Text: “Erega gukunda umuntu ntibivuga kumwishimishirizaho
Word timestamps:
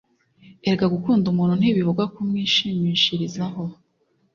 “Erega 0.65 0.85
gukunda 0.93 1.25
umuntu 1.29 1.53
ntibivuga 1.59 2.03
kumwishimishirizaho 2.13 3.63